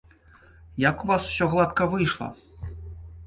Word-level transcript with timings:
Як 0.83 1.03
у 1.03 1.09
вас 1.11 1.27
усё 1.31 1.47
гладка 1.53 1.87
выйшла! 1.91 2.31